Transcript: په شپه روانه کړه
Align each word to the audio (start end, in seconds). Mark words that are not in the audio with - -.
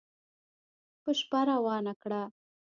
په 1.01 1.11
شپه 1.19 1.39
روانه 1.51 1.93
کړه 2.01 2.21